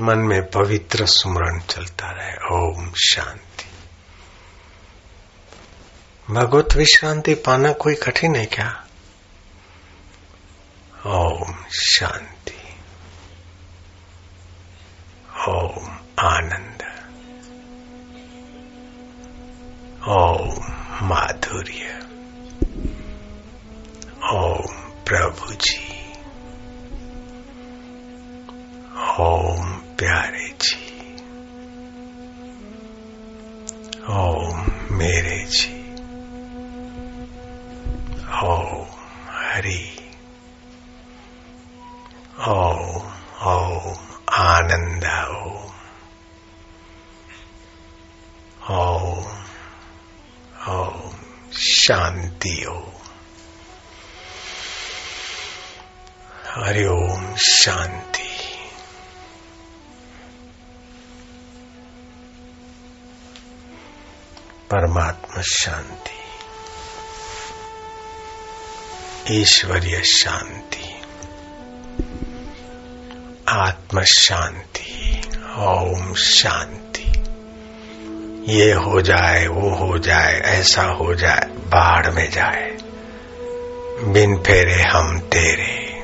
मन 0.00 0.18
में 0.18 0.50
पवित्र 0.50 1.06
सुमरण 1.06 1.60
चलता 1.60 2.10
रहे। 2.10 2.34
ओम 2.34 2.92
शांति। 2.92 3.64
भगवत 6.30 6.68
विश्रांति 6.76 7.34
पाना 7.34 7.72
कोई 7.72 7.94
कठिन 7.94 8.36
है 8.36 8.46
क्या? 8.46 8.86
ओम 11.06 11.64
शांति। 11.70 12.76
ओम 15.48 15.98
आनंद। 16.18 16.82
ओम 20.08 20.58
माधुर्य। 21.08 22.00
ओम 24.32 24.76
प्रभु 25.04 25.52
जी 25.52 25.94
ओम 29.20 29.73
ओम 42.34 43.10
ओम 43.42 43.94
आनंद 44.34 45.04
ओम 45.04 45.70
ओम 48.70 49.26
ओम 50.68 51.12
शांति 51.56 52.64
ओम 52.64 52.90
हरि 56.54 56.84
ओम 56.86 57.34
शांति 57.36 58.28
परमात्मा 64.70 65.42
शांति 65.42 66.22
ईश्वरीय 69.30 70.02
शांति 70.04 70.73
आत्म 73.54 74.02
शांति 74.02 75.22
ओम 75.58 76.14
शांति। 76.14 77.12
ये 78.52 78.72
हो 78.72 79.02
जाए, 79.02 79.46
वो 79.46 79.70
हो 79.70 79.98
जाए, 79.98 80.40
ऐसा 80.40 80.82
हो 80.82 81.14
जाए, 81.14 81.48
बाढ़ 81.50 82.10
में 82.10 82.30
जाए। 82.30 82.76
बिन 84.04 84.36
फेरे 84.36 84.82
हम 84.82 85.18
तेरे। 85.18 86.02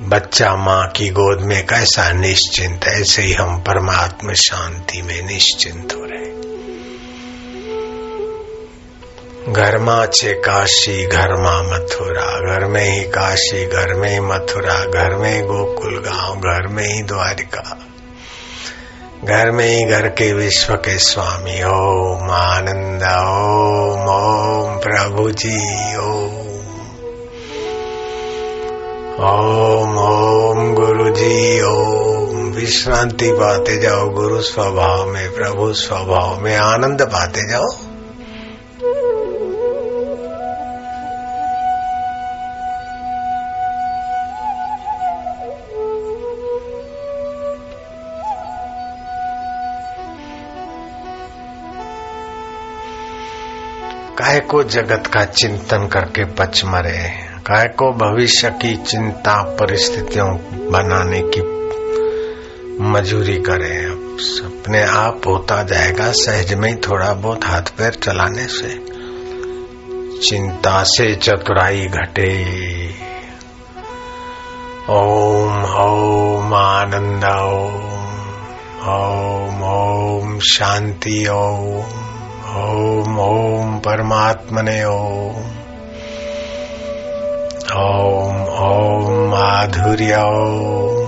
बच्चा 0.00 0.56
माँ 0.56 0.88
की 0.88 1.08
गोद 1.08 1.40
में 1.40 1.66
कैसा 1.66 2.12
निश्चिंत, 2.12 2.84
ऐसे 2.84 3.22
ही 3.22 3.32
हम 3.32 3.60
परमात्मा 3.60 4.32
शांति 4.32 5.02
में 5.02 5.22
निश्चिंत 5.22 5.92
हो 5.92 6.04
रहे। 6.04 6.39
घर 9.52 10.06
छे 10.06 10.32
काशी, 10.32 11.06
घर 11.06 11.36
माँ 11.42 11.62
मथुरा। 11.64 12.38
घर 12.38 12.66
में 12.66 12.84
ही 12.84 13.04
काशी, 13.04 13.66
घर 13.66 13.94
में 13.94 14.10
ही 14.10 14.20
मथुरा। 14.20 14.84
घर 14.84 15.16
में 15.16 15.34
ही 15.34 15.40
गोकुल 15.40 15.98
गाँव, 15.98 16.34
घर 16.34 16.66
में 16.66 16.94
ही 16.94 17.02
द्वारिका। 17.02 17.78
घर 19.24 19.50
में 19.50 19.66
ही 19.66 19.84
घर 19.84 20.08
के 20.08 20.32
विश्व 20.32 20.74
के 20.74 20.98
स्वामी। 20.98 21.62
ओम 21.62 22.30
आनंद, 22.30 23.02
ओम 23.02 24.02
ओम 24.02 24.76
प्रभु 24.76 25.30
जी, 25.30 25.96
ओम। 25.96 26.50
ओम 29.24 29.98
ओम 29.98 30.74
गुरु 30.74 31.10
जी, 31.10 31.62
ओम। 31.62 32.36
विश्रांति 32.36 33.32
पाते 33.32 33.76
जाओ, 33.76 34.08
गुरु 34.08 34.42
स्वभाव 34.42 35.06
में, 35.06 35.32
प्रभु 35.32 35.72
स्वभाव 35.72 36.40
में 36.40 36.56
आनंद 36.56 37.02
पाते 37.02 37.48
जाओ। 37.48 37.89
काय 54.20 54.40
को 54.40 54.62
जगत 54.62 55.06
का 55.06 55.24
चिंतन 55.24 55.86
करके 55.86 56.24
पच 56.24 56.64
मरे 56.64 57.08
काय 57.46 57.64
को 57.64 57.92
भविष्य 57.92 58.50
की 58.50 58.76
चिंता 58.76 59.42
परिस्थितियों 59.42 60.36
बनाने 60.70 61.22
की 61.22 61.40
मजूरी 62.82 63.36
करे 63.36 63.86
अपने 64.46 64.82
आप 64.82 65.20
होता 65.26 65.62
जाएगा, 65.62 66.12
सहज 66.12 66.54
में 66.54 66.68
ही 66.68 66.74
थोड़ा 66.74 67.14
बहुत 67.14 67.44
हाथ 67.44 67.62
पैर 67.62 67.90
चलाने 67.90 68.46
से। 68.46 68.84
चिंता 70.18 70.82
से 70.82 71.14
चतुराई 71.14 71.86
घटे। 71.86 72.44
ओम 74.90 75.64
ओम, 75.64 76.54
आनंद, 76.54 77.24
ओम 77.24 77.90
ओम 78.88 79.62
ओम, 79.62 80.38
शांति, 80.38 81.26
ओम। 81.26 81.99
ओम 82.50 83.18
ओम 83.18 83.78
परमात्मने 83.78 84.84
ओम। 84.84 85.46
ओम 87.76 88.36
ओम 88.42 89.30
माधुर्य 89.30 90.16
ओम। 90.16 90.99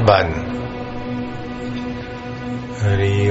बंद। 0.00 0.34
हरि 2.82 3.30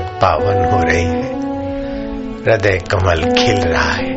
रग 0.00 0.06
पावन 0.06 0.64
हो 0.64 0.82
रही 0.82 1.04
है। 1.04 1.40
हृदय 2.44 2.78
कमल 2.90 3.32
खिल 3.32 3.60
रहा 3.60 3.92
है। 3.92 4.14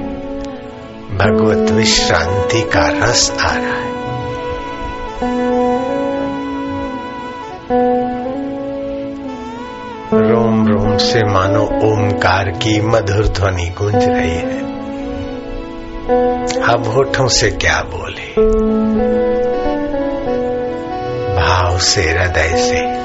भगवत 1.17 1.71
विश्रांति 1.71 2.61
का 2.61 2.87
रस 2.87 3.37
आ 3.41 3.55
रहा 3.55 3.57
है। 3.57 3.83
रोम 10.31 10.67
रोम 10.67 10.97
से 10.97 11.19
मानो 11.29 11.61
ओमकार 11.61 12.49
की 12.49 12.81
मधुर 12.81 13.27
ध्वनि 13.27 13.75
गूंज 13.77 14.03
रही 14.03 14.35
है। 14.35 14.63
अब 16.63 16.83
होठों 16.95 17.27
से 17.27 17.51
क्या 17.51 17.81
बोले? 17.81 18.29
भाव 21.41 21.77
से, 21.77 22.01
हृदय 22.01 22.57
से। 22.57 23.03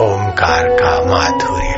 ओमकार 0.00 0.68
का 0.68 1.04
माधुर्य। 1.04 1.68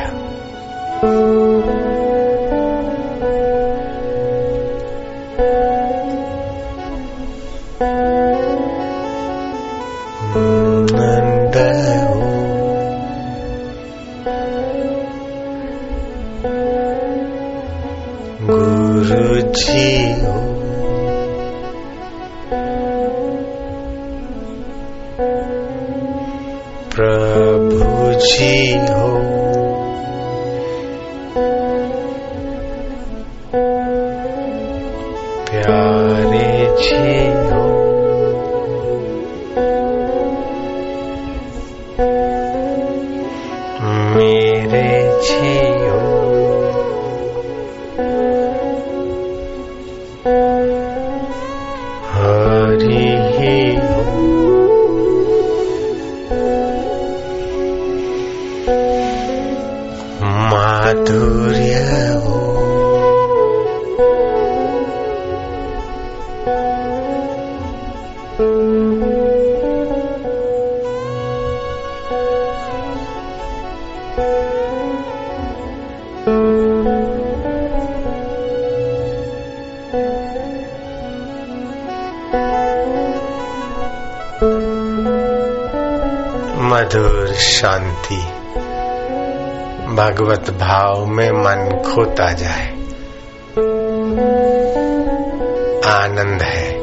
गुरु 18.47 19.41
जी 19.51 20.13
हो। 20.13 20.50
प्रभु 28.41 28.70
माधुर्य 60.91 61.73
हो। 62.17 62.41
मधुर 86.69 87.33
शांति। 87.33 88.40
भगवत 89.95 90.49
भाव 90.49 91.05
में 91.05 91.31
मन 91.31 91.83
खोता 91.83 92.31
जाए। 92.31 92.67
आनंद 95.95 96.41
है। 96.41 96.81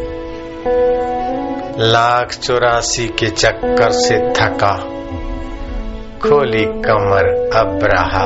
लाख 1.81 2.29
चौरासी 2.29 3.09
के 3.09 3.27
चक्कर 3.27 3.91
से 3.91 4.19
थका। 4.19 4.77
खोली 6.23 6.65
कमर 6.65 7.51
अब 7.57 7.79
रहा। 7.83 8.25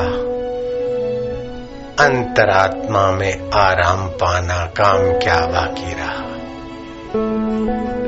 अंतरात्मा 2.06 3.10
में 3.10 3.50
आराम 3.54 4.06
पाना 4.06 4.66
काम 4.66 5.12
क्या 5.12 5.46
बाकी 5.46 5.92
रहा। 5.92 6.22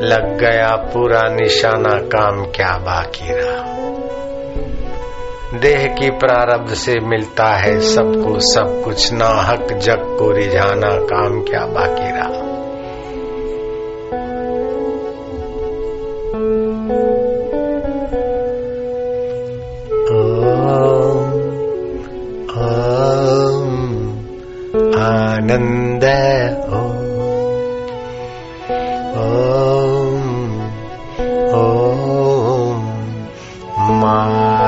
लग 0.07 0.38
गया 0.38 0.76
पूरा 0.76 1.23
निशाना 1.23 1.99
काम 1.99 2.45
क्या 2.45 2.78
बाकी 2.78 3.33
रहा। 3.33 3.93
देह 5.61 5.87
की 5.87 6.11
प्रारब्ध 6.11 6.75
से 6.75 7.00
मिलता 7.00 7.46
है 7.46 7.80
सबको, 7.80 8.38
सब 8.38 8.82
कुछ। 8.84 9.12
ना 9.12 9.26
हक 9.26 9.73
जग 9.73 10.16
को 10.18 10.30
रिझाना 10.30 10.88
काम 10.88 11.42
क्या 11.42 11.66
बाकी 11.66 12.11
रहा? 12.11 12.54
आनंद, 25.04 26.04
ओम 26.68 27.04
ओम 31.54 32.80
माधुर्य 34.00 34.63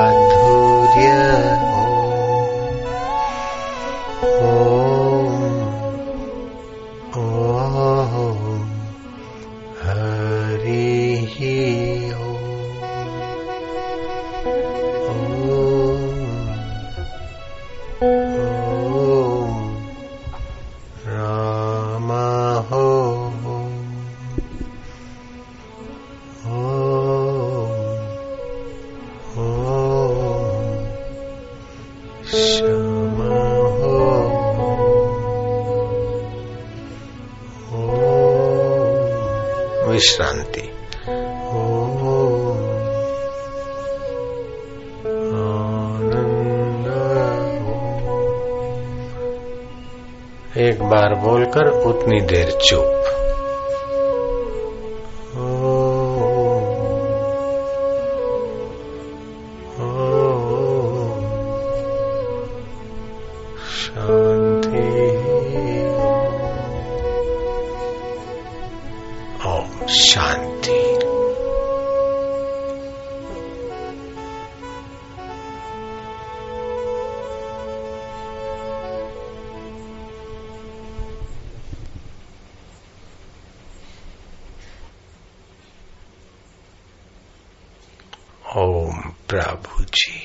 विश्रांति 40.07 40.61
एक 50.59 50.83
बार 50.83 51.15
बोलकर 51.15 51.67
उतनी 51.69 52.21
देर 52.21 52.51
चुप। 52.51 52.93
ओम 88.57 89.01
प्रभु 89.27 89.83
जी। 89.83 90.21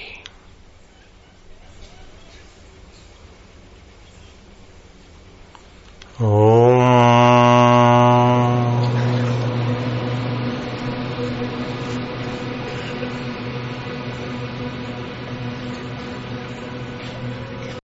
ओ 6.22 6.61